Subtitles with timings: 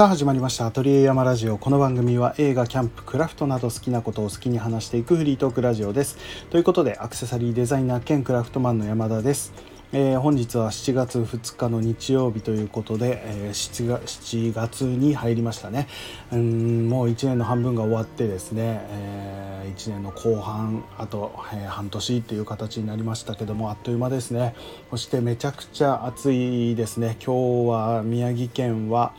[0.00, 0.64] さあ始まりました。
[0.64, 1.58] アトリエ山ラジオ。
[1.58, 6.16] この番組は映画キャンプクラフトなど好きなことを好きに話していくフリートークラジオです。
[6.48, 9.52] ということでアクセサリーデザイナー兼クラフトマンの山田です。
[9.92, 15.86] えー、本日は7月2日の日曜日ということで、えー、7, 月7月に入りましたね。
[16.32, 24.54] うんもう1年の半分が終わってですね、えー、1年の後半あと、えー、半年っていう形になりましたけどもあっという間ですね。
[24.88, 27.18] そしてめちゃくちゃ暑いですね。
[27.22, 29.12] 今日は宮城県は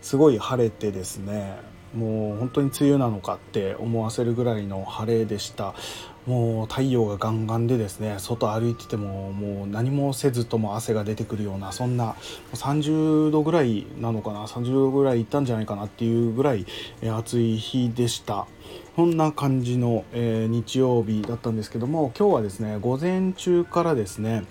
[0.00, 1.56] すごい晴れてですね
[1.94, 5.74] もう本当に梅雨なのかって思わせるぐらいの晴れでした。
[6.26, 12.16] もう太陽がガンガンでですね外歩いててももう何もせずとも汗が出てくるようなそんな
[12.52, 16.66] 30度ぐらいなのかな30度ぐらいいったんじゃないかなっていうぐらい
[17.10, 18.46] 暑い日でした。
[18.94, 24.44] そんな感じの、え、日曜日だったんですけども今日はですね午前中からですね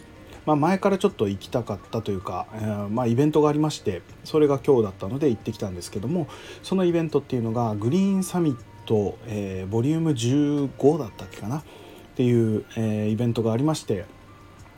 [0.47, 6.27] まあ、前からちょっと行きたかったというか、えー、まあ、イベントがありましてそれが今日だったので行ってきたんですけども
[6.63, 11.63] そのイベントっていうのがグリーンサミット、えー、ボリューム15だったっけかなっ
[12.15, 14.05] ていう、え、イベントがありまして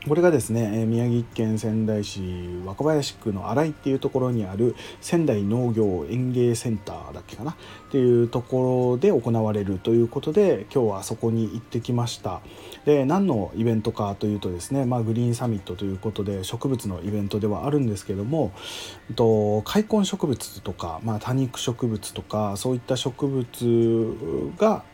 [0.08, 2.20] これがですね宮城県仙台市
[2.64, 7.54] 若林区の新井っていうところにある仙台農業園芸センターだっけかなっ
[7.92, 12.40] ていうところで行われるということで今日はそこに行ってきました。
[12.84, 18.52] で何のイベントかというとですね、まあ、グリーンサミットということで植物のイベントではあるんですけども
[19.16, 24.84] と開墾植物とか、まあ、多肉植物とかそういった植物が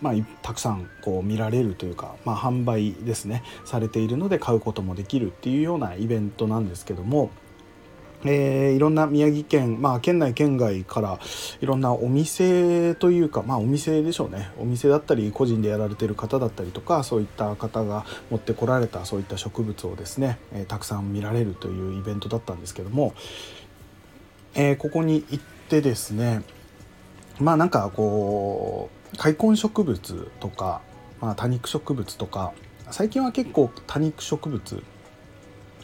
[0.00, 0.12] まあ、
[0.42, 7.30] たくさんこう見られるというか、まあ、販売ですねされているので買うこともできるっていうようなイベントなんですけども、
[8.24, 11.20] えー、いろんな宮城県、まあ、県内県外から
[11.60, 14.50] いろんなお店というか、まあ、お店でしょうね。
[14.58, 23.14] お店だったり個人でやられてる方だったりとかそういった方が持ってこられたそういった植物をですね、えー、たくさん見られるというイベントだったんですけども、
[24.54, 26.42] えー、ここに行ってですね
[27.38, 30.80] まあなんかこう開墾植物とか、
[31.20, 32.52] まあ、多肉植物とか
[32.90, 34.82] 最近は結構多肉植物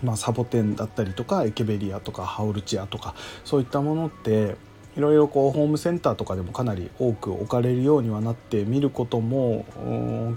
[0.02, 4.56] まあ、サボテンだったりとかエケベリアとかハウルチアとかそういったものって
[4.96, 9.64] いろいろこうホームセンターとかでもかなり多く置かれるようにはなって見ることも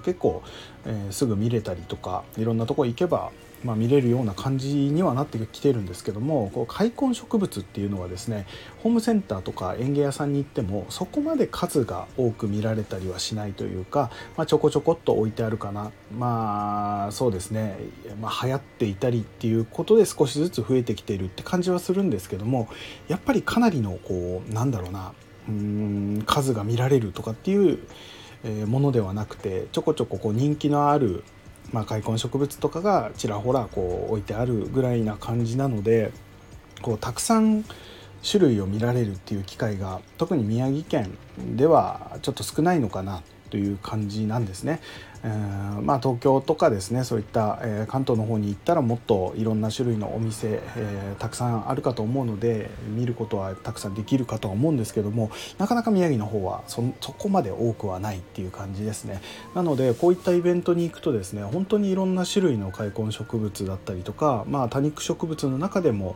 [0.03, 0.41] 結構、
[0.85, 3.31] えー、すぐ見れたりとかいろんなとこ行けば
[3.63, 8.45] まあ、見れるような感じにはなってきてるんですけどもこう開墾植物っていうのはですね
[8.83, 15.91] ホームセンターとか園芸屋さんに行ってもそこまで数が多く見られたりはしないというか、まあ、ちょこちょこっと置いてあるかな。
[16.15, 17.77] まあそうですね、
[18.21, 22.69] まあ、流行っていたりっていうことで少しずつ増えてきてるって感じはするんですけども
[23.07, 25.13] やっぱりかなりのこうなんだろうな。
[25.49, 27.79] うん数が見られるとかっていう
[28.67, 31.23] ものではなくてちょこちょここう人気のある
[31.71, 36.11] まあ、開墾植物とかがちらほらこう置いてあるぐらいな感じなので
[36.81, 37.65] こうたくさん
[38.29, 41.17] 種類を見られるっていう機会が特に宮城県
[41.55, 44.79] ではちょっと少ないのかなという感じなんですね。
[45.23, 59.21] えー、まあ、東京とかですねそういった、えー、関東の方に行ったらもっといろんな種類のお店、えー、たくさんあるかと思うので見ることはたくさんできるかとは思うんですけどもなかなか宮城の方はそそこまで多くはないっていう感じですね
[59.55, 66.15] なのでこういったイベントに行くとですね本当にいろんな種類の開墾植物だったりとか、まあ、多肉植物の中でも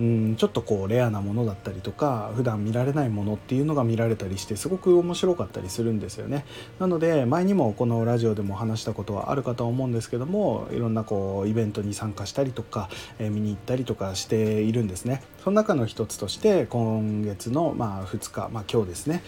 [0.00, 6.44] うんちょっとこうレアなものだったりとか普段見られないものっていうのが見られたりしてすごく面白かったりするんですよね。
[6.78, 12.88] なので前にもこのラジオでも話したことはあるかと思うんですけどもいろんなこうイベントに参加したりとか、
[13.18, 15.22] えー、見に行ったりとかしているんですね。
[15.42, 19.22] その中の一つとして今月のまあ2日、まあ、今日ですね。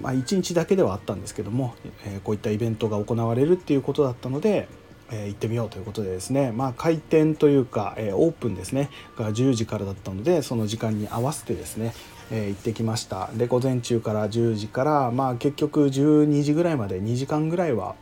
[0.00, 1.74] まあ、1日だけではあったんですけども、
[2.04, 4.68] えー、こういったイベントが行われるっていうことだったので
[5.12, 8.90] えー、行ってみようということでですね、まあ、開店というか、えー、オープンですね。
[9.16, 11.94] が10時からだったのでその時間に合わせてですね、
[12.30, 13.30] えー、行ってきました。
[13.34, 17.94] で午前中から10時から、まあ、結局12時ぐらいまで2時間ぐらいは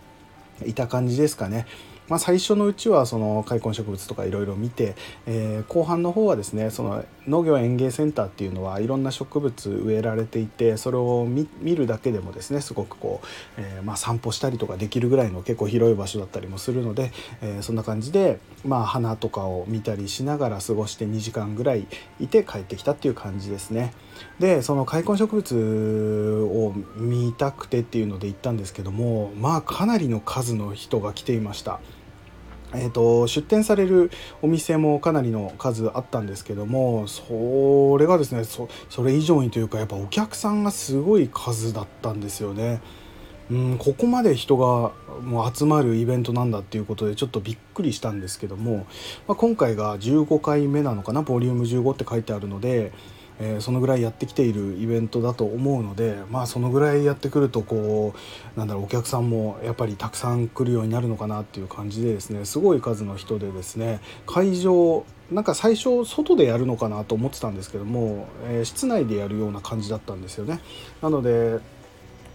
[0.65, 1.67] いた感じですかね。
[2.09, 4.97] まあ、最初のうちはその開墾植物とかいろいろ見て、
[5.27, 21.87] えー、後半の方はですねその農業園芸センターっていうのはいろんな植物植えられていてそれを見るだけでもですねすごくこう、えー、まあ、散歩したりとかできるぐらいの結構広い場所だったりもするので、えー、そんな感じで、まあ、花とかを見たりしながら過ごして2時間ぐらい
[22.19, 23.95] いて帰ってきたっていう感じですね。
[24.39, 31.81] でその開墾植物を見たくてっていうので行ったんですけどもまあかなりの数の人が来ていました。
[32.75, 34.11] えーと、出店される
[34.43, 38.69] お店もかなりの数あったんですけどもそれがですねそ
[39.03, 42.81] れ以上にというかやっぱお客さんがすごい数だったんですよね。
[43.51, 48.87] うん、ここまで人がもう集まるイベントなんだっていうことでちょっとびっくりしたんですけども、
[49.27, 52.93] まあ、今回が15回目なのかなボリューム15って書いてあるので
[53.41, 58.15] えー、そのぐらいやってきているイベントだと思うのでまあそのぐらいやってくるとこ
[58.57, 70.61] うなんだろうお客さんもやっぱりたくさん来るようになるのかなっていう感じでですねすごい数の人でですね会場なんか最初外でやるのかなと思ってたんですけども、えー、室内でやるような感じだったんですよね。
[71.01, 71.61] なので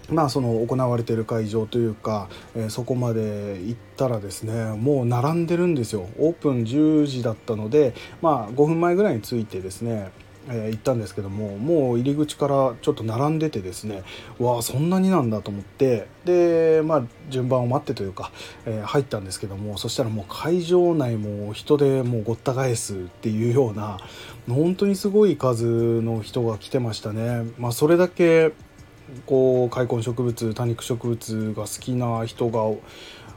[0.09, 10.11] まあ、その行われている会場というか、えー、そこまで行ったらですねもう並んでるんですよオープン10時だったので、まあ、5分前ぐらいに着いてですね
[10.47, 14.03] えー、行ったんですけどももう入り口からちょっと並んでてですね
[14.39, 18.31] わあそんなになんだと思ってでまあ順番を待ってというか、
[18.65, 23.97] えー、入ったんですけどもそしたらもう会場内も人でもうごった返すっていうような
[24.47, 27.45] 本当にすごい数の人が来てましたね。
[27.57, 28.51] まあ、それだけ
[29.25, 32.62] こう開墾植物多肉植物が好きな人が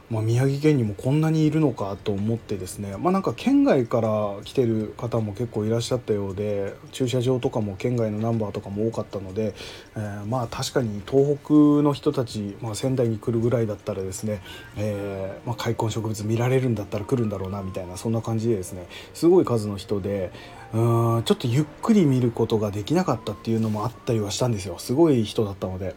[0.09, 9.53] まあ、宮城県にもこんなにいるのかと思ってですね、まあ、なんか県外から来てる方も結構いらっしゃったようで駐車場とかも県外のナンバーとかも多かったので、
[9.95, 11.53] えー、まあ確かに東北
[11.83, 14.41] の人たち、まあ、仙台に来るぐらいだったらですね、
[14.77, 20.31] えーまあ、開墾植物見られるんだったら来るんだろうなみたいなそんな感じでですねすごい数の人で
[20.73, 25.95] うんちょっとゆっくり見ることができなかったっていうのもあったりはしたんですよすごい人だったので。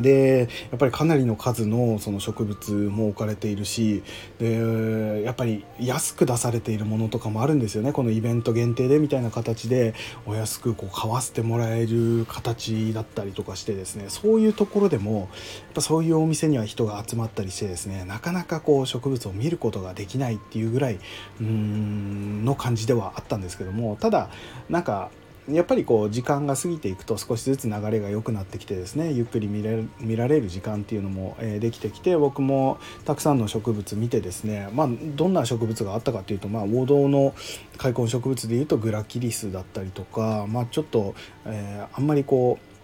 [0.00, 4.02] でやっぱりかなりの数のその植物も置かれているし
[4.38, 7.92] でやっぱり安く出されているものとかもあるんですよね。
[7.92, 9.94] このイベント限定でみたいな形で
[10.26, 14.06] お安くこう買わせてもらえる形だったりとかしてですね。
[14.08, 15.28] そういうところでもやっ
[15.74, 24.30] ぱそういうお店には人が集まったりしてですねなかなかこう植物を見ることができないっていうぐらいうーんの感じではあったんですけどもただ
[24.68, 25.10] なんか
[25.48, 37.34] やっぱりこう時間が過ぎていくと少しずつ流れが良くなってきてですねゆっくり見れ見られる時間っていうのも、えできてきて僕もたくさんの植物見てですね、まあ、どんな植物があったかっていうと、まあ、王道の
[37.78, 41.14] 開墾植物でいうとグラキリスだったりとか、まあ、ちょっと、
[41.44, 42.76] えー、あんまりこう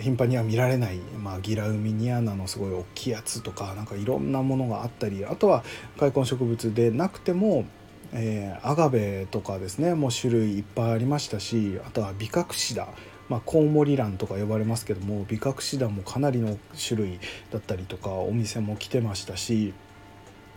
[0.00, 5.64] 頻繁には見られない、まあ、ギラウミニアナのすごい大きいやつとかなんかいろんなものがあったりあとは
[5.98, 7.64] 開墾植物でなくても
[8.12, 12.88] えー、アガベとかですねもう種類いっぱいありましたしあとはビカクシダ
[13.28, 16.58] まあ、コウモリランとか呼ばれますけどもビカクシダもかなりの
[16.88, 17.20] 種類
[17.50, 19.74] だったりとかお店も来てましたし、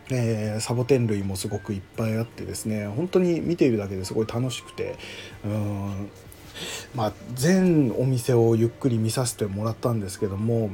[0.10, 4.98] えー、サボテン類もすごくいっぱいあってですね本当に見ているだけですごい楽しくて
[5.44, 6.10] うん
[6.96, 10.70] まあ全お店をゆっくり見させてもらったんですけども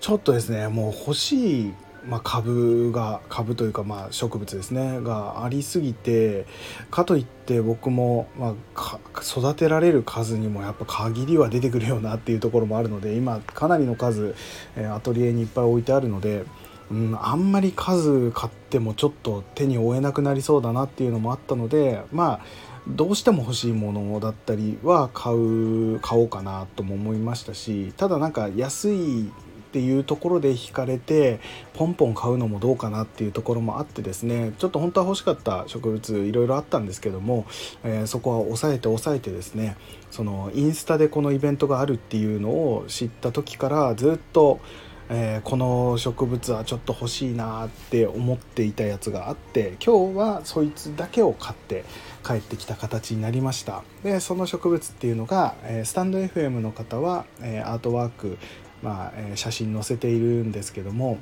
[0.00, 1.74] ちょっとですねもう欲しい
[2.08, 5.00] まあ、株が株というかまあ植物ですね。
[5.00, 6.46] がありすぎて
[6.90, 14.34] かといって僕もまあ育てられる数にもやっぱ限りは出てくるよなっていうところもあるので今かなりの数
[14.76, 16.44] アトリエにいっぱい置いてあるので、
[16.90, 22.40] うん、あんまり数買ってもちょっと手に負えなくなりそうだなっていうのもあったのでまあ
[22.88, 29.30] どうしても欲しいものだったりは買う買おうかなとも思いましたしただなんか安い
[29.66, 31.40] っていうところで惹かれて
[31.74, 37.46] ポンポン買うのもどうかなっていうところもあってですねちょっと本当は欲しかった植物いろいろあったんですけども、
[37.84, 39.76] えー、そこは抑えて抑えてですね
[40.10, 44.60] そのインスタでこのイベントがあるっていうのを知った時からずっと
[45.08, 51.84] えー、この植物はちょっと欲しいなって思っていたやつがあって今日はそいつだけを買って
[52.24, 53.84] 帰ってきた形になりました。
[54.02, 58.38] でその植物っていうのが、えー、スタンド FM の方は、えー、アートワーク
[58.86, 61.18] まあえー、写真載せているんですけども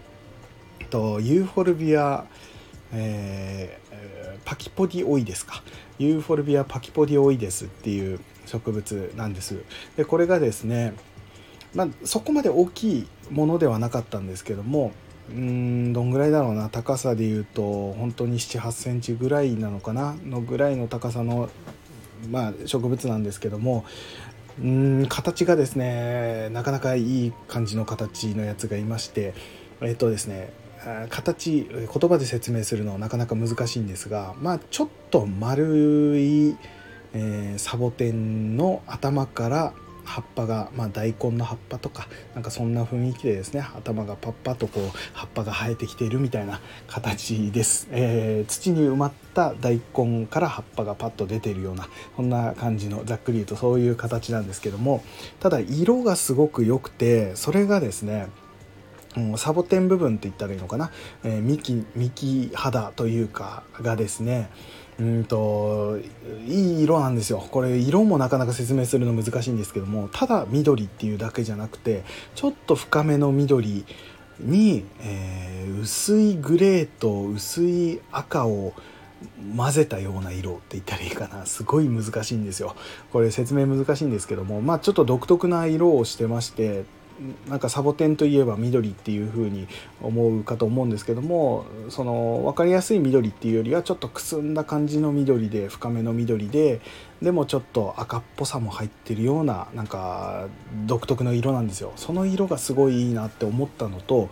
[0.90, 2.26] とユーフォルビア、
[2.92, 5.62] えー、パキポディオイですか。
[5.98, 9.62] ユーフォルビアパキポディオイデスっていう植物なんです。
[9.96, 10.92] でこれがですね、
[11.74, 14.92] まあ、そこまで大きいものではなかったんですけども
[15.30, 16.68] うんどんぐらいだろうな。
[16.68, 20.14] 高さでいうと本当に78センチぐらいなのかな。
[20.22, 21.48] のぐらいの高さの、
[22.30, 23.86] まあ、植物なんですけども
[24.62, 29.34] うん形がですねなかなかいい感じの形のやつがいまして
[29.80, 30.52] えっとですね
[31.08, 36.56] 形言葉で説明するのはなかなか難しいんですがまあちょっと丸い、
[37.14, 55.02] えー、サボテンの頭から葉っぱが、まあ、大根の葉っぱとかなんかそんな雰囲気でですね頭がパッパとこう葉っぱが生えてきているみたいな形です、えー、土に埋まった大根から葉っぱがパッと出ているようなそんな感じのざっくり言うとそういう形なんですけども
[55.40, 58.28] ただ色がすごく良くてそれがですね
[59.36, 60.90] サボテン部分って言ったらいいのかな、
[61.22, 64.50] えー、幹幹肌というかがですね
[65.00, 65.98] うんと
[66.46, 67.38] いい色なんですよ。
[67.50, 73.84] これ色もなかなか説明するの難しいんですけどもただ緑っていうだけじゃなくてちょっと深めの緑
[74.40, 78.72] に、えー、薄いグレーと薄い赤を
[79.56, 81.46] 混ぜたような色って言ったらいいかな。
[81.46, 82.76] すごい難しいんですよ。
[83.12, 86.84] これ説明難しいんですけどもまあちょっと独特な色をしてまして
[87.48, 89.68] なんかサボテンといえば緑っていう風に
[90.02, 96.80] 思うかと思うんですけどもその分かりやすい緑っていうよりはちょっとくすんだ感じの緑で深めの緑で
[97.22, 100.48] でもちょっと赤っぽさも入ってるようななんか
[100.86, 101.92] 独特の色なんですよ。
[101.96, 104.28] その色がすごいいいなって思ったのと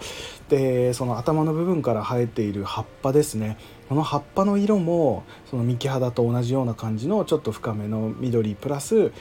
[0.48, 3.56] でその頭の部分から生えている葉っぱですね。
[3.88, 9.12] この葉っぱの色もその幹肌と同じような感じのちょっと深めの緑プラス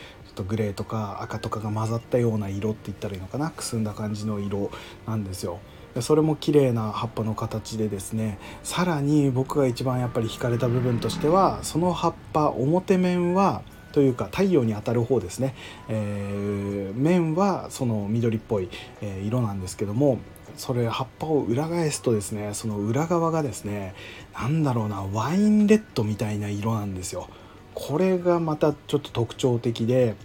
[0.41, 3.49] とグレーとか赤とかが混ざったような色って言ったらいいのかな？
[3.51, 4.71] くすんだ感じの色
[5.07, 5.59] なんですよ。
[5.99, 15.53] それも綺麗な葉っぱの形でですねさらに僕が一番やっぱり惹かれた部分としてはその葉っぱ表面はというか太陽に当たる方ですね、
[15.89, 18.69] えー、面はその緑っぽい、
[19.01, 20.19] えー、色なんですけども
[20.55, 23.93] それ葉っぱを裏返すとですねその裏側がですね
[24.33, 27.27] 何だろうなワインレッドみたいな色なんですよ。
[27.73, 30.15] これがまたちょっと特徴的で、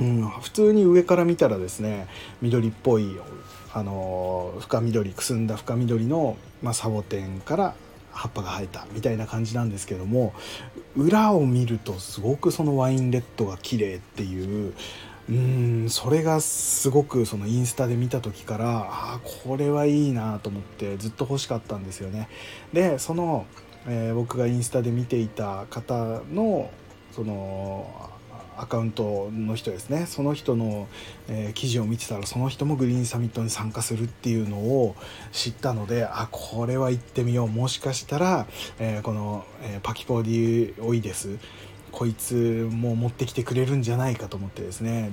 [0.00, 2.06] うん、普通に上から見たらですね
[2.42, 3.16] 緑っぽい
[3.72, 7.74] あの深緑くすんだ深緑の、まあ、サボテンから
[8.12, 10.34] 葉っぱが生えたみたいな感じなんですけども
[10.96, 14.74] 裏を見るとすごくそのワインレッドが綺麗っていう
[15.28, 22.28] うんそれがすごくそのインスタで見た時からあこれはいいなと思ってずっと欲しかったんですよね。
[22.72, 23.46] でその
[23.88, 26.70] えー、僕がインスタで見ていた方の
[27.12, 28.10] その
[28.58, 30.06] アカウントの人ですね。
[30.06, 30.86] その人の、
[31.28, 34.96] えー、記事を見てたらその人もグリーンサミットに参加するっていうのを
[35.32, 37.48] 知ったのであこれは行ってみよう。
[37.48, 38.46] もしかしたら、
[38.78, 41.38] えー、この、えー、パキポディオイです
[41.92, 45.10] こいつも持ってきてくれるんじゃないかと思ってですね。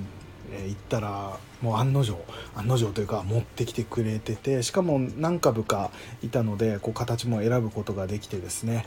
[0.52, 2.16] え行ったらもう案の定
[2.54, 5.90] 案の定というか持ってきてくれててしかも何株か
[6.22, 8.86] いたのでこう形も選ぶことができてですね。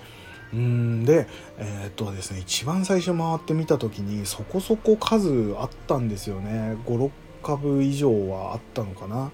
[0.53, 1.27] うんで
[1.57, 7.11] えー、っとですね一番最初回ってみた時にそこそこ数あったんですよね56
[7.43, 9.31] 株以上はあったのかな。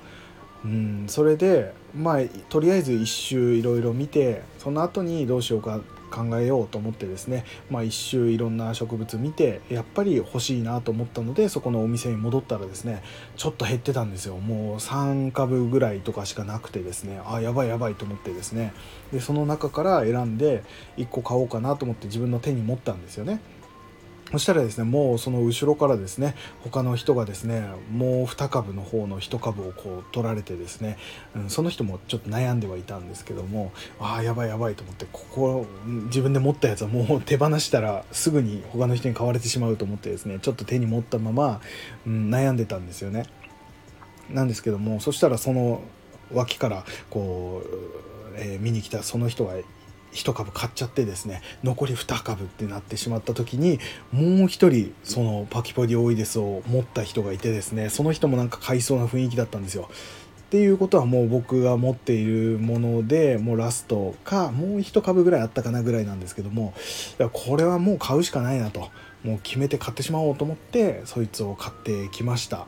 [0.65, 5.82] うん、それでまあとりあえず一周いろいろ見てその後にどうしようか
[6.13, 13.01] 考えようと思ってですね、まあ、一周いろんな植物見てやっぱり欲しいなと思ったのでそこのお店に戻ったらですね
[13.36, 14.38] ちょっと減ってたんですよ。
[14.38, 18.74] もう3株ぐらいとかしかなくてですねあやばいやばいと思ってですね。
[19.12, 20.63] でその中から選んで
[20.98, 23.39] 1個買おうかなと思って自分の手に持ったんですよね。
[24.34, 30.98] そしたらですねもうその後ろからですね他の人がですねもう2株の方の1株をこう取られてですね、
[31.36, 35.66] うん、その人もちょっと悩んではいたんですけどもああやばいやばいと思ってここ
[36.06, 41.62] 自分で持ったやつはもう手放したらすぐに他の人に買われてしまうと思ってですねちょっと手に持ったまま、
[42.08, 43.25] うん、悩んでたんですよね。
[44.32, 45.84] なんですけどもそしたらその
[46.34, 47.70] 脇からこう、
[48.36, 49.54] えー、見に来たその人が
[50.13, 53.79] 1株買っちゃってですね残り2株ってなってしまった時に
[54.12, 59.89] もう1人そのパキポディオイデスを持った人がいてですねその人もなんか買いそうな雰囲気だったんですよ。
[60.53, 66.75] っていうことはもう僕が持っているものでもうラストかもう1株ぐらいあったかなぐらいなんですけども
[67.20, 68.91] いやこれはもう買うしかないなと
[69.24, 72.67] もう決めて買ってしまおうと思ってそいつを買ってきました。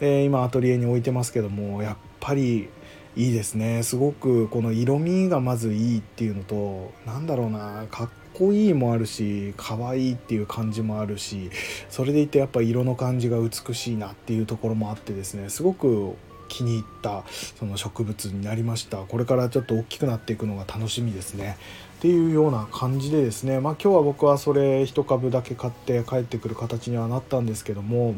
[0.00, 2.70] で今アトリエに置いてますけどもやっぱり
[3.16, 3.82] いいですね。
[3.82, 11.50] すごくこの色味がまずいいっていうのと何だろうなかっこいいもあるし可愛いっていう感じもあるし
[11.88, 16.14] それでいてやっぱ色の感じが美しいなっていうところもあってですねすごく
[16.50, 17.24] 気に入った
[17.56, 18.98] その植物になりました。
[18.98, 21.56] これからちょっと大きくなっていくのが楽しみですね。
[21.98, 23.60] っていうような感じでですね。
[23.60, 28.16] まあ今日は僕はそれ1株だけ買って帰ってくる形にはなったんですけども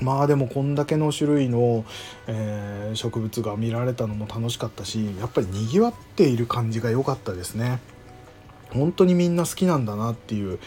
[0.00, 1.84] まあでもこんだけの種類の、
[2.26, 7.80] えー、植物が見られたのも楽しかったしやっぱりにぎわっている感じが良かったですね。
[8.70, 10.58] 本当にみんな好きなんだなっていう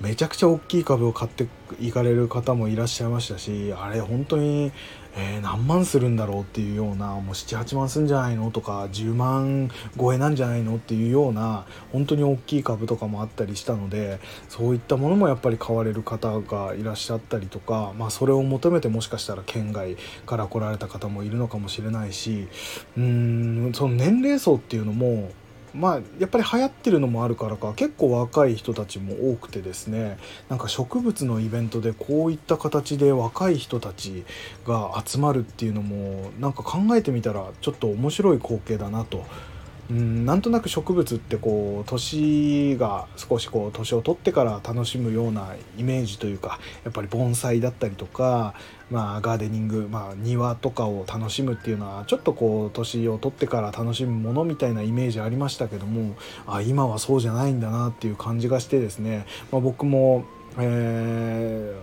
[0.00, 1.48] めちゃくちゃ大きい株を買って
[1.80, 4.72] いかれる方もいらっしゃいましたしあれ本当に
[5.20, 22.46] えー、何万するんだろうっていうようなもう78万すんじゃないのとか10万超えなんじゃないのっていうような本当に大きい株とかもあったりしたのでそういったものもやっぱり買われる方がいらっしゃったりとか、まあ、それを求めてもしかしたら県外から来られた方もいるのかもしれないし
[22.96, 23.02] うー
[23.70, 25.32] んその年齢層っていうのも
[25.74, 34.24] まあやっぱり流行ってるのもあるからか結構若い人たちも多くてですねなんか植物のイベントでこういった形で若い人たち
[34.66, 39.26] が集まるっていうのもなんか考えてみたらちょっと面白い光景だなと。
[39.90, 48.54] うんなんとなく植物ってこう年が少しこう年を取ってから楽しむようなイメージというかやっぱり盆栽だったりとか、
[48.90, 56.16] まあ、ガーデニング、まあ、庭とかを楽しむっていうのはちょっとこう年を取ってから楽しむものみたいなイメージありましたけども
[56.46, 60.24] あ今はそうじゃないんだなっていう感じがしてですね、まあ、僕も、
[60.58, 61.74] え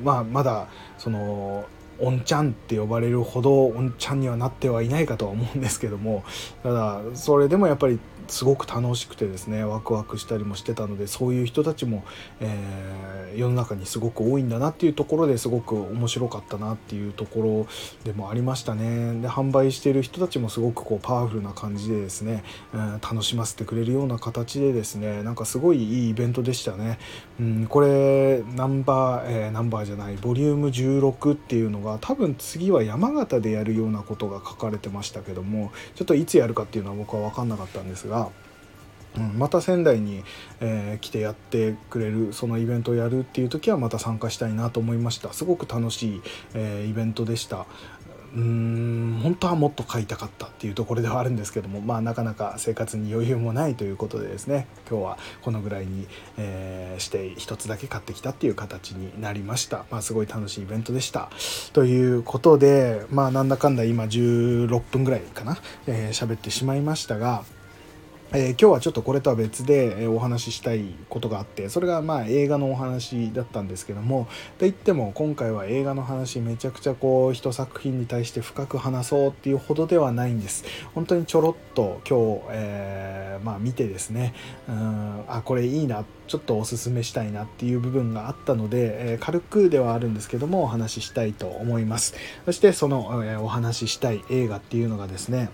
[0.00, 0.68] ーまあ、まだ
[0.98, 1.66] その
[2.00, 6.24] おんちゃんって呼ばれるほどおんちゃんにはなってはいないかとは思うんですけども
[6.62, 7.98] ただそれでもやっぱり
[8.30, 12.04] すごく楽しくてですねワクワクしたりもしてたのでそういう人たちも、
[12.40, 17.66] えー、世の中にすごく多いんだなっていうところですごく面白かったなっていうとこ
[18.04, 19.20] ろでもありましたね。
[19.20, 26.98] で販売している人たちもすごくこうパワフルな感じでですね、えー、楽しませてくれるような形でですねなんかすごいいいイベントでしたね、
[27.40, 38.30] うん、これナンバー、えー、ナンバーじゃないボリューム16っていうのが多分次は山形でやるようなことが書かれてましたけどもちょっといつやるかっていうのは僕は分かんなかったんですが
[39.16, 40.22] うん、また仙台に、
[40.60, 45.32] えー、来てやってくれるそのイベントをやるっていう時はまた参加したいなと思いました。
[45.32, 46.22] すごく楽しい、
[46.54, 47.66] えー、イベントでした。
[48.34, 56.06] うーん本当はもっと買いたかったっていうところではあるんですけどもまあなかなか生活に余裕もないということでですね今日はこのぐらいに、
[56.38, 59.84] えー、して1つだけ買ってきたっていう形になりました。
[59.90, 61.30] まあすごい楽しいイベントでした。
[61.72, 67.44] ということでまあなんだかんだ今16分ぐらいかな喋、えー、ってしまいましたが
[68.32, 80.64] えー、今日はちょっとこれとは別で、えお話ししたいことがあってそれがまあ映画のお話だったんですけどもといっても今回は映画の話めちゃくちゃこう一作品に対して深く話そうっていうほどではないんです。
[80.94, 84.32] 本当にちょろっと今日、えー、まあ、見てですね
[84.68, 92.14] うんあこれいいなちょっとおすすめしたいなっていう部分があったので、えー、軽くではあるんですけどもお話ししたいと思います。
[92.44, 95.50] そしてその、えお話ししたい映画っていうのがですね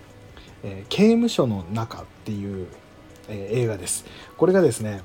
[0.63, 2.67] えー、刑務所の中っていう、
[3.29, 4.05] えー、映画です。
[4.37, 5.01] これがですね、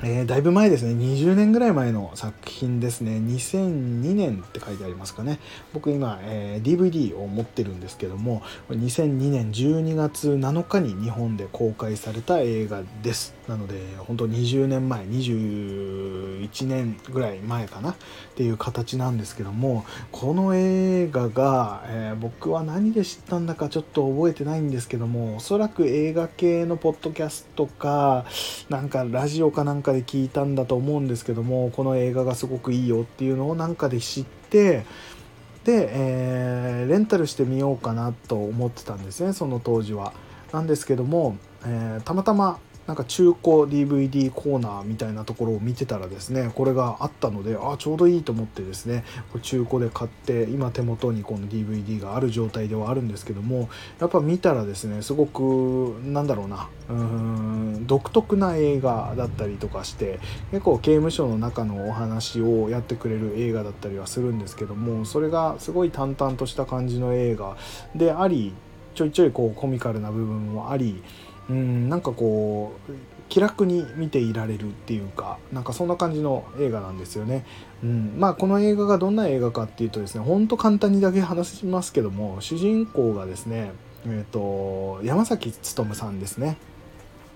[0.00, 0.92] えー、だいぶ前ですね。
[0.92, 3.16] 20年ぐらい前の作品ですね。
[3.16, 5.40] 2002年って書いてありますかね。
[5.74, 13.34] 僕今、えー、DVD を持ってるんですけども2002年12月7日に日本で公開された映画です。
[13.48, 17.90] なので本当20年前21年ぐらい前かな。
[17.90, 17.94] っ
[18.38, 28.26] ていう形なんですけどもこの映画が、えー、僕は何で知ったんだかちょっと覚えてないんですけどもおそらく映画系のポッドキャストか
[28.68, 34.84] なんかラジオかなんかかで聞いたんだと思うんですけどもこの映画がすごくいいよっていうのをなんかで知って
[35.64, 40.12] で、えー、レンタルしてみようかなと思ってたんですねその当時は。
[40.50, 43.36] なんですけども、えー、たまたまなんか中古
[43.68, 53.68] DVD コーナーみたいなところを見てたらですねこれがあったのであちょうどいいと思ってですねこれ中古で買って今手元にこの DVD がある状態ではあるんですけども
[54.00, 60.18] やっぱ見たらですねすごくなんだろうなうーん独特な映画だったりとかして
[60.50, 67.58] 結構刑務所の中のお話をやってくれる映画だったりはするんですけどもそれがすごい淡々とした感じの映画
[67.94, 68.54] であり
[68.94, 71.02] ちょいちょいこうコミカルな部分もあり
[71.48, 72.92] うんなんかこう
[73.28, 77.44] 気楽に見ていられるっていうかなんかそんな感じの映画なんですよね。
[77.82, 83.72] うん、まあこの映画がどんな映画かっていうとですねほんと簡単にだけ話しますけども主人公がですね、
[84.06, 86.56] えーと、山崎努さんですね。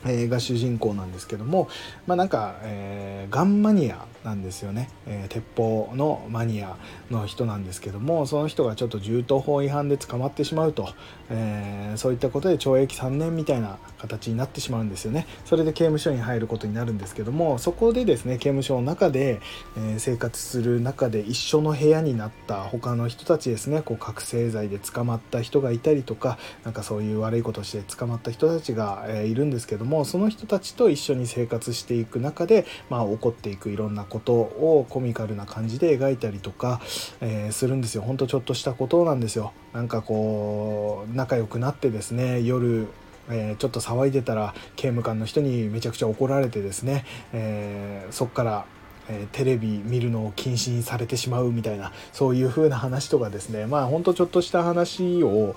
[0.04, 1.68] えー、が主人公なんですけども
[2.06, 6.76] まあなんか、えー、ガンマニアなんですよね、えー、鉄砲のマニア
[7.10, 10.88] の人なんですけどもその人がちょっと銃刀法違反で捕まってしまうと、
[11.30, 15.26] えー、そういったことで懲役3年みたいな形になってしまうんですよね。
[15.44, 19.40] それで刑務所に入ることになるんですけどもそこでですね刑務所の中で、
[19.76, 36.80] えー、生活する中で一緒の部屋になった他の人たちですねこう覚醒剤で捕まった人がいたりとかなんかそういう悪いことして捕まった人たちが、えー、いるんですけどももその人たちと一緒に生活していく中で、まあ、起こっていくいろんなことをコミカルな感じで描いたりとか、
[37.20, 38.02] えー、するんですよ。
[38.02, 39.52] ほんとちょっとしたことなんですよ。
[39.72, 42.88] なんかこう仲良くなってですね夜
[43.30, 48.66] えー、ちょっと騒いでたら刑務官の人にめちゃくちゃ怒られてですね、えー、そっから
[49.08, 53.66] えテレビ見るのを禁止にされてしまうみたいなそういう風な話とかですね。
[53.66, 55.56] まあほんとちょっとした話を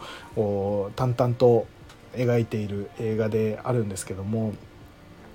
[0.95, 1.67] 淡々と
[2.17, 4.54] 描いている映画であるんですけども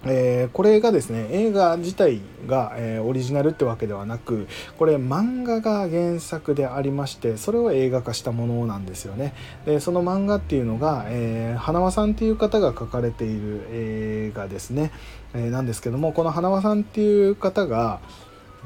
[0.05, 9.35] えー、これがですね映画自体が、えー、オリジナルってわけではなくこれ漫画が原作でありましてそれを映画化したものなんですよね。
[9.67, 14.91] でその漫画っていうのが、えー、花輪さんっていう方が描かれている映画ですね、
[15.35, 18.01] えなんですけどもこの花輪さんっていう方が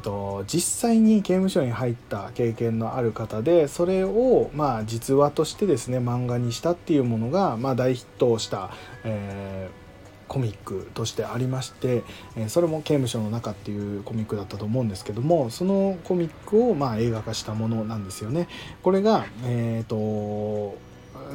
[0.03, 8.71] と実際に刑務所に入った経験のある方でそれをまあ実話としてですね漫画にしたっていうものが、まあ、大ヒットした、
[9.05, 9.85] えー
[10.27, 12.03] コミックとしてありまして
[12.35, 18.49] えそれも刑務所の中っていうコミックだったと思うんですけどもそのコミックをまあ映画化したものなんですよね。
[18.83, 20.77] これが、えーと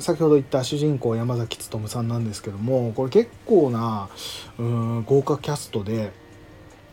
[0.02, 4.10] 先ほど言った主人公山崎努さんなんですけどもこれ結構な
[4.58, 6.12] うん豪華キャストで。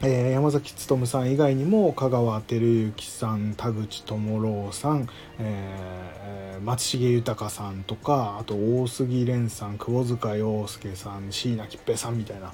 [0.03, 12.53] えー、山崎努さん以外にも香川照之さん田口智郎さん、えー、松重豊さんとかあと大杉蓮さん窪塚洋介さん椎名桔平さんみたいな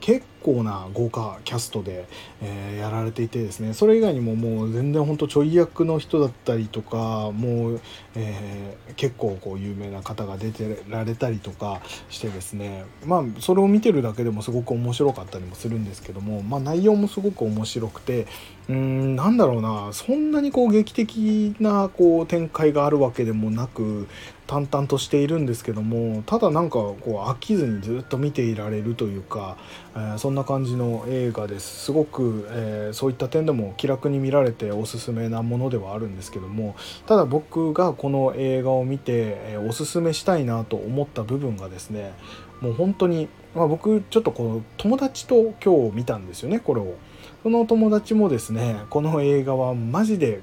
[0.00, 2.06] 結構な豪華キャストで、
[2.42, 7.80] えー、やられていてですねそれ以外にももう全然ほんとちょい役の人だったりとかもう、
[8.14, 18.26] えー、結構こう有名な方が出てられたりとかしてですねまあそれを見てるだけでもすごく面白かったりもするんですけども、まあ、内容もすごく面白くて
[18.68, 24.06] うんなんだろうなそんなにこう劇的なこう展開があるわけでもなく
[24.50, 29.56] 淡々としているんですけどもただなんかこう飽きずにずっと見ていられるというか、
[29.94, 36.74] えー、そんな感じの映画ですすごく、えー、そういった点でも気楽に見られておすすめなものではあるんですけども
[37.06, 42.12] ただ僕がこの映画を見て、えー、おすすめしたいなと思った部分がですね
[42.60, 46.96] もう本当に、まあ、僕ちょっとこの友達と今日見たんですよねこれを。
[47.44, 50.40] その友達もですねこの映画はマジで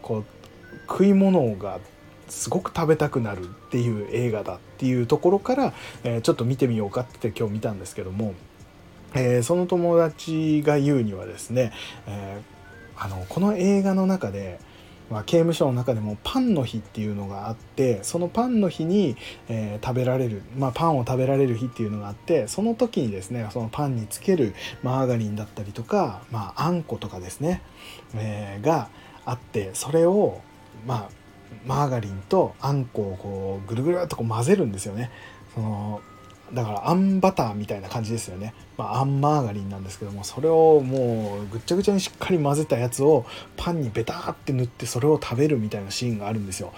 [0.00, 0.24] こう
[0.88, 1.80] 食い物が
[2.28, 5.72] すごく食べたくなるっていう映画だっていうところから、
[6.04, 8.34] えー、ちょっと見てみようかって今日見たんですけども、
[9.14, 11.72] えー、その友達が言うにはですね、
[12.06, 14.60] えー、あのこの映画の中で、
[15.10, 19.16] まあ、刑務所の中でもパンの日っていうのがあってそのパンの日に、
[19.48, 27.62] えー、食べられる、まあ、パンを食べられる日っていうのがあってその時にですねそのパンにつけるマーガリンだったりとか、まあ、あんことかですね、
[28.14, 28.88] えー、が
[29.24, 30.40] あってそれを
[30.86, 31.17] まあ
[31.66, 35.10] マーガリンとあんこをこうぐるぐるっとこう混ぜるんですよね。
[35.54, 36.00] その
[36.52, 46.72] だからあんバターみたいな感じですよね、まあ、あんマーガリンなんですけどもそれをもうぐっちゃぐちゃにしっかり混ぜたやつをパンにベターって塗ってそれを食べるみたいなシーンがあるんですよ。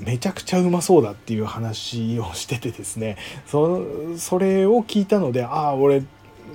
[0.00, 3.18] めちゃくちゃうまそうだっていう話をしててですね。
[3.46, 3.84] そ
[4.16, 6.02] それを聞いたのでああ俺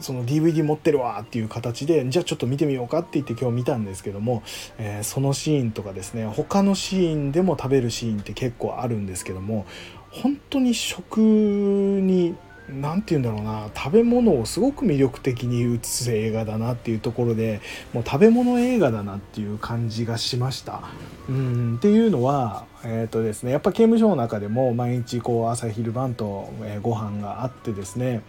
[0.03, 4.43] その DVD 持ってるわっていう形でじゃあちょっと見てみようかって言って今日見たんですけども、
[4.77, 9.65] えー、そのシーンとかですね他のシーンでも食べるシーンって結構あるんですけども
[10.11, 12.35] 本当に食に
[12.69, 17.61] 何て言うんだろうな食べ物をすごく魅力的に映す映画だなっていうところで
[17.93, 20.83] もう食べ物映画だなっていう感じがしました。
[21.27, 28.21] うんっていうのは、えーとですね、やっぱ刑務所の中でも毎日こう朝昼晩と、えご飯があってですね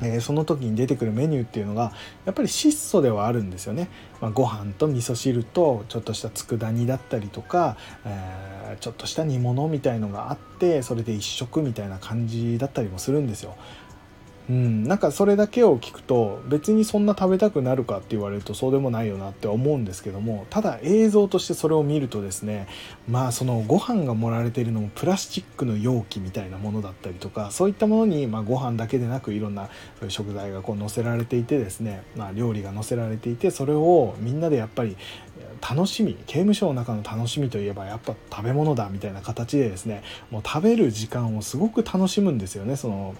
[0.00, 1.92] えー、その時に出てくるメニューっていうのが
[2.24, 3.88] やっぱり質素ではあるんですよね、
[4.20, 13.56] まあ、ご飯と味噌汁とちょっとした佃煮だったりとか、えー、ちょっとした煮物みたいのがあってそれで一食みたいな感じだったりもするんですよ。
[14.50, 22.66] うん、なんかそれだけを聞くと別にそんな食べたくなるかって言われるとそうでもないよなって思うんですけどもただ映像としてそれを見るとですね
[23.08, 29.68] まあそのご飯が盛られているのもプラスチックの容器みたいなものだったりとかそういったものにまあご飯だけでなくいろんな
[30.08, 34.96] 食材がこう乗せられていてですね、まあ、料理が乗せられていてそれをみんなでやっぱり
[35.60, 43.14] 楽しみ刑務所の中の楽しみといえばやっぱ食べ物だみたいな形でですねもう食べる時間をすごく楽しむんですよねその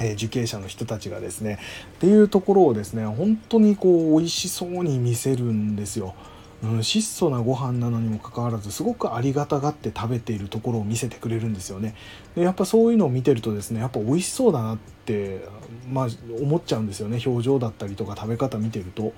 [0.00, 1.58] え受刑者の人たちがですね
[1.96, 6.14] っていうところをですね本当にこう美味しそうに見せるんですよ。
[6.62, 11.94] うん、質素なご飯なのにもかかわらずすごくありがたがって食べているところを見せてくれるんですよね。
[12.34, 15.48] でやっぱそういうのを見てるとですねやっぱ美味しそうだなって
[15.90, 16.08] まあ
[16.40, 17.18] 思っちゃうんですよね。
[17.24, 19.14] 表情だったりとか食べ方見てると。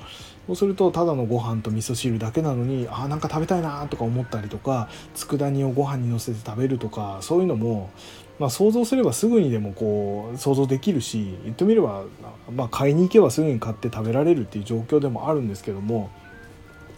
[0.46, 7.90] そうするとただのご飯と味噌汁だけなのにあなんか食べたいなとか思ったりとか佃煮をご飯にのせて食べるとかそういうのも
[8.42, 12.02] まあ、想像すればすぐにでもこう想像できるし言ってみれば、
[12.50, 16.10] まあ、買いに行けばすぐに買って食べられるっていう状況でもあるんですけども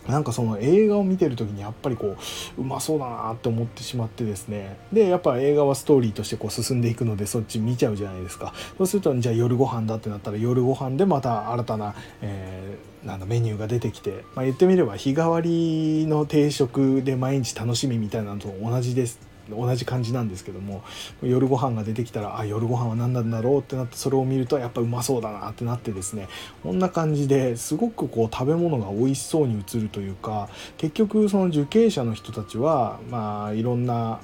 [0.07, 2.16] なんかその映画を見てる時にやっぱりこ
[2.57, 4.78] ううまそうだなって思ってしまってですね。
[4.90, 8.54] でやっぱ映画はストーリーとしてこう進んでいくのでそっち見ちゃうじゃないですか。
[8.78, 19.33] そうするとじゃあ夜ご飯だってなったら夜ご飯でまた新たな、えー、なんだメニューが出てきて、まあ、言ってみれば日替わりの定食で毎日楽しみみたいなのと同じです。
[19.50, 20.83] 同じ感じなんですけども
[21.22, 26.28] 夜ご飯が出てきたらあ夜ご飯は何なんだろうってなってそれを見るとやっぱうまそうだなってなってですね
[26.62, 34.20] こんな感じですごくこう食べ物が美味しそうに映るというか結局その受刑者の人たちはまあいろんな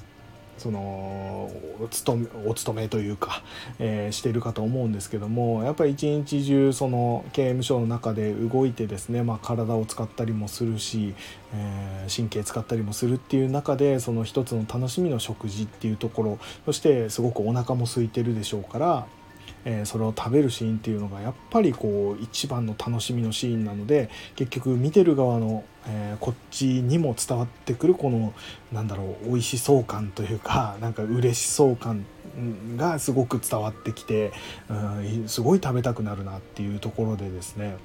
[0.61, 1.49] その
[1.81, 3.41] お勤めお勤めというか、
[3.79, 11.15] えー、してるかと思うんですけどもやっぱり一日中その刑務所の中で動いてですね、まあ、体を使ったりもするし、
[11.55, 19.07] えー、神経使ったりもするっていう中でその一つの楽しみの食事っていうところそしてすごくお腹も空いてるでしょうから
[19.65, 28.33] えー、それを食べるシーンっていうのがやっぱりこう一番の楽しみのシーンなので結局見てる側の、えー、こっちにも伝わってくるこの
[28.71, 32.05] なんだろう美味しそう感というか なんか嬉しそう感
[32.77, 34.31] がすごく伝わってきて、
[34.69, 37.75] うん、すごい食べたくなるなっていうところでですね。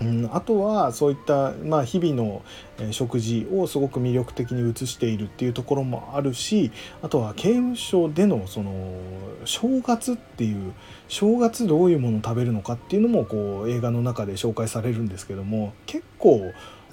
[0.00, 2.42] うん、あとはそういった、まあ、日々の
[2.90, 8.72] 食事をすごく魅力的に映しているっていうところもあるしあとは刑務所でのその
[9.44, 10.72] 正月っていう
[11.08, 16.52] 正月どういうものを食べるのかっていうのもこう映画の中で紹介されるんですけども結構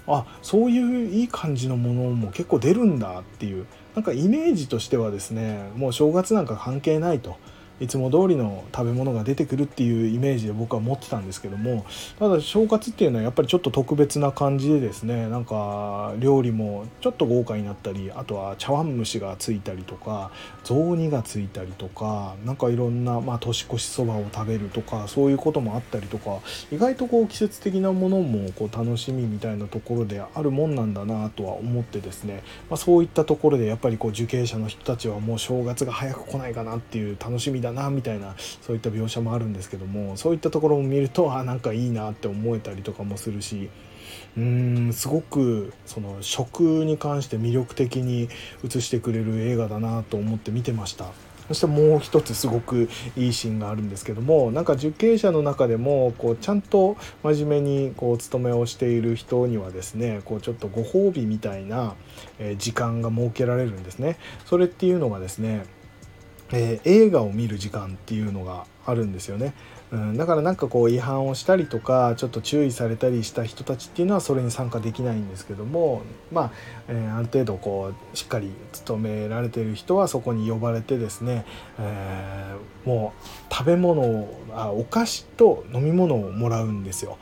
[0.09, 7.37] あそういういい感じのものも結構出るんだっていうなんかイメージとしてはですねもう正月なんか関係ないと。
[7.79, 11.85] いつも通りの食べ物が出てくるっていうイメージで僕は持ってたんですけども
[12.17, 20.31] ただ正月っていうのはやっぱりちょっと特別な感じでですねなんか料理もちょっと豪華になったりあとは茶碗蒸しがついたりとか
[20.63, 26.39] 雑煮がついたりとか何かいろんな、まあ、年越しそばを食べるとかそういうこともあったりとか
[26.71, 43.69] 意外とこう季節的なものもこう楽しみみたいなところであるもんなんだなとは思ってですね、まあ、そういったところでやっぱりこう受刑者の人たちはもう正月が早く来ないかなっていう楽しみだだなみたいなそういった描写もあるんですけどもそういったところを見るとあなんかいいなって思えたりとかもするし
[44.37, 48.29] うーんすごくその食に関して魅力的に
[48.63, 51.05] 映してくれる映画だなと思って見てました。
[51.47, 61.95] そしてもう一つすごくいいシーンがあるんですけどもなんか受刑者の中でもこうちゃんと真面目にこう勤めをしている人にはですねこうちょっとご褒美みたいな
[62.59, 64.19] 時間が設けられるんですね。
[64.45, 65.65] それっていうのがですね
[66.51, 69.53] えー、映画を見る時間っていうのがあるんですよね、
[69.91, 76.51] うん、だからなんかこう違反をしたりとかちょっと注意されたりした人たちっていうのはそれに参加できないんですけどもまあ、
[76.87, 81.45] えー、ある程度こうしっかり勤められてる人はそこに呼ばれてですね、
[81.77, 83.13] えー、も
[83.49, 87.17] う食べ物をあお菓子と飲み物をもらうんですよ。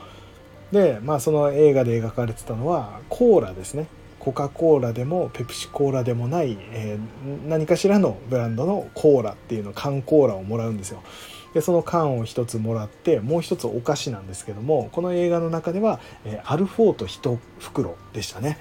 [0.71, 3.87] でまあその映画で描かれてたのはコーラですね
[4.27, 11.01] コカ・コーラでもペプシコーラでもない、えー、何かしらのブランドのコーラっていうの缶コーラをもらうんですよ。
[11.53, 18.57] でその缶を1つもらってもう1つお菓子なんですけどもこの映画の中では、え、アルフォート1袋でしたね。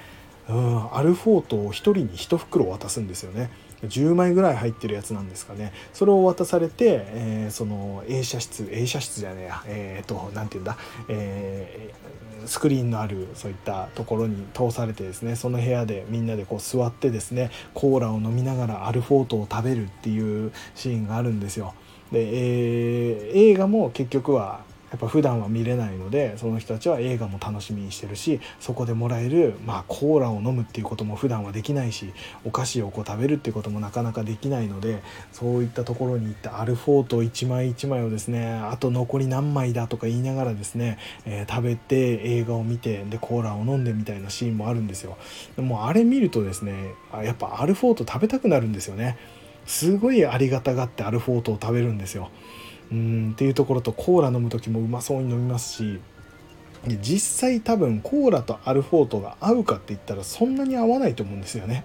[0.48, 3.50] うんアルフォートを1人に1袋渡すんですよね。
[3.82, 5.72] 10枚ぐらい入ってるやつなんですかね。
[5.92, 9.62] それを渡されて、えー、その映写室映写室じゃねえや。
[9.66, 15.36] えっ、と何て言うんだ、えー、スクリーンのあるそういったところに通されてですね。
[15.36, 17.50] その部屋でみんなでこう座ってですね。
[17.74, 21.74] コーラを飲みながらアルフォートを食べるっていうシーンがあるんですよ。
[22.12, 32.12] で、えー、映画も結局はやっぱ普段は見れないのでその人たちは映画も楽しみにしてるしそこでもらえる、まあ、コーラを飲むっていうことも普段はできないし
[32.44, 45.18] お菓子をこう食べるっていうこともなかなかできないのでそういったところに行ってアルフォート1枚1枚をですねあと残り何枚だとか言いながらですね、えー、食べて映画を見てでコーラを飲んでみたいなシーンもあるんですよ。
[45.57, 49.18] でもあれ見るとですねやっぱアルフォート食べたくなるんですよね。
[49.66, 52.31] すごいありがたがってアルフォートを食べるんですよ。
[52.92, 56.01] うんっていうところとコーラ飲む時もうまそうに飲みますし
[57.01, 61.85] 実際多分コーラとアルフォートが合うかって言ったらそんなに合わないと思うんですよね。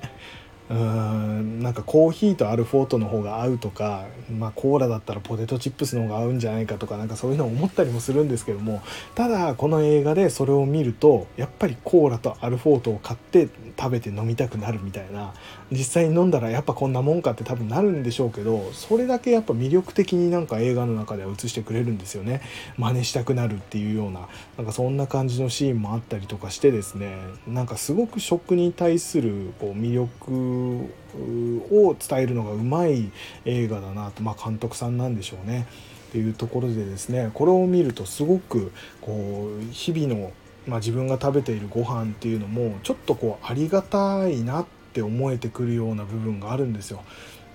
[0.70, 8.82] うんなんかコーヒーとアルフォートの方が合うとか、まあ、コーラだったらポテトチップスの方が合うんじゃないかとかなんかそういうのを思ったりもするんですけども
[9.16, 15.34] ただこの映画でそれを見るとやっぱりコーラとアルフォートを買って食べて飲みたくなるみたいな
[15.72, 22.42] 実際に飲んだらやっぱこんなもんかって多分なるんでしょうけどそれだけやっぱ魅力的になんか映画の中では映してくれるんですよね。
[22.78, 33.12] 真似したくなるっていうようななんかそんな感じのシーンもあったりとかしてですねなんかすごく食に対するこう魅力を伝えるのがうまい
[33.46, 35.68] 映画だなと、まあ、監督さんなんでしょうね。
[36.10, 40.34] っていうところでですねこれを見るとすごくこう日々の、
[40.68, 47.04] まあ、自分が食べているご飯っていうのもちょっとこうありがたいなって思えてくるような部分があるんですよ。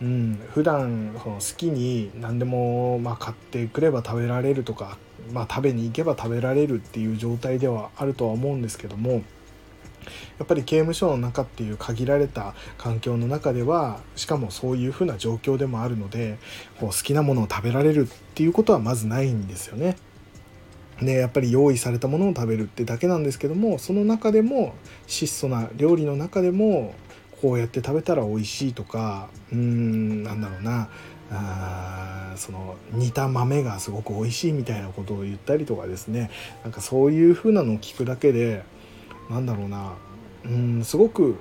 [0.01, 4.99] うん、普段その好きに何でもま買ってくれば食べられるとか、
[5.33, 9.23] まあ、食べに行けば食べられるっていう状態ではあるとは思うんですけども
[10.39, 16.39] やっぱり刑務所の中っていう限られた環境の中ではしかもそういうふうな状況でもあるので
[16.81, 19.97] こう好きなものを食べられるっていうことはまずないんですよね。
[21.01, 24.75] でやっぱり用意されたものを食べるってだけなんですけどもその中でも
[25.07, 26.95] 質素な料理の中でも
[27.43, 30.89] こうやって食べたら美味しいとかうんなんだろうな
[31.31, 36.31] あその煮た豆がすごく美味しいみたいなことを言ったりとかですね
[36.63, 38.63] なんかそういう風なのを聞くだけで
[39.31, 39.95] なんだろうな。
[40.45, 41.37] うんすごく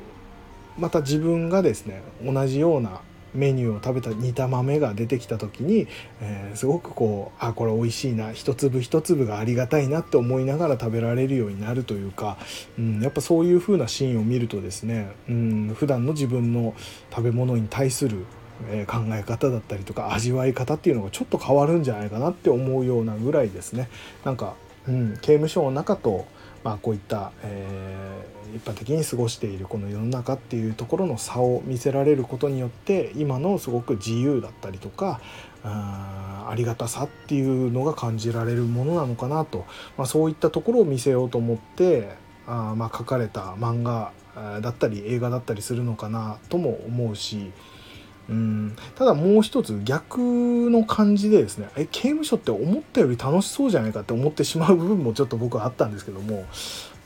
[0.78, 3.02] また自分がですね同じような
[3.36, 5.88] メニューを食べた煮た豆が出てきた時に、
[6.22, 12.38] えー、すごくこうあこれ美味しいな一粒一粒がありがたいなって思いながら食べられるようになるというか、
[12.80, 16.74] うん、やっぱそういう風なシーンを見るとですね、うん、普段の自分の
[17.10, 18.26] 食べ物に対する
[18.70, 23.90] え考え方だったりとか味わい方っていうのがちょっと変わるんじゃないかなって思うようなぐらいですね。
[24.24, 24.56] なんか、
[24.88, 26.26] うん、刑務所の中と、
[26.66, 35.22] まあ、こういった、えー、一般的に過ごしているこの世の中っていうところの差を見せられることによって今のすごく自由だったりとか
[35.64, 42.10] あありがたさっていうのが感じられるものなのかなと、まあ、そういったところを見せようと思って
[42.48, 44.12] あまあ書かれた漫画
[44.62, 47.52] だったり映画だったりするのかなとも思うし。
[48.30, 48.76] うん。
[48.96, 50.20] ただもう一つ逆
[50.70, 56.46] の感じでですねえ刑務所って思ったより楽しそうじゃないかって思ってしまう部分もちょっと僕はあったんですけども、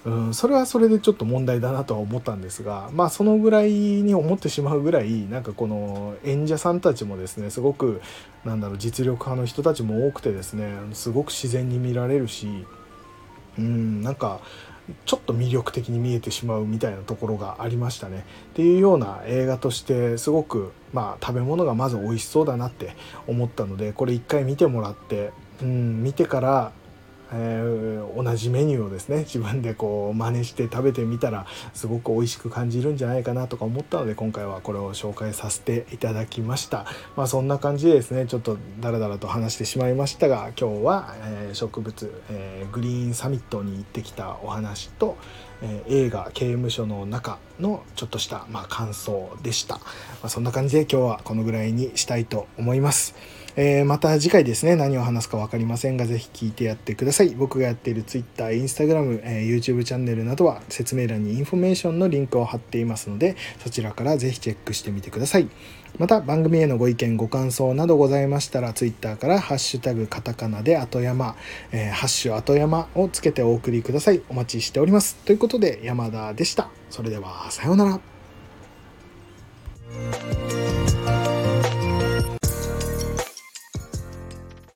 [0.06, 8.02] うん、それはそれでちょっと問題だなとは思ったんですがまあそのぐらいに思ってしまうぐらいなんかこの演者さんたちもですねすごく
[8.46, 12.48] なんだろう実力派の人たちも多くてですねすごく自然に見られるし
[13.58, 14.02] うん。
[14.02, 14.40] なんか
[15.06, 18.26] ちょっと魅力的に見えてしまうみたいなところがありましたね。
[18.52, 22.96] っていうような映画としてすごくまあ食べ物がまず美味しそうだなって
[23.28, 26.72] 思ったのでこれ一回見てもらって、うん、見てから
[27.32, 45.18] えー、同じメニューをですね自分でこう真似して食べてみたらすごく美味しく感じるんじゃないかなとか思ったので今回はこれを紹介させていただきましたまあそんな感じでですねちょっとダラダラと話してしまいましたが今日は、えー、植物、えー、グリーンサミットに行ってきたお話と、
[45.62, 49.82] え映画「刑務所の中」のちょっとした、まあ、感想でした、ま
[50.24, 53.39] あ、そんな感じで今日はこのぐらいにしたいと思います。
[53.62, 57.32] えー、また次回ですね、何を話すか分かりませんが、ぜひ聞いてやってください。
[57.32, 65.50] 僕がやっている Twitter、Instagram、えー、YouTube チャンネルなどは説明欄にインフォメーションのリンクを貼っていますので、そちらからぜひチェックしてみてください。
[65.98, 71.36] また番組へのご意見ご感想などございましたら Twitter から「ハッシュタグカタカナ」で後山、
[71.74, 74.22] えー、ハッシュ後山をつけてお送りください。
[74.30, 75.18] お待ちしております。
[75.26, 76.70] ということで山田でした。
[76.90, 78.00] それではさようなら。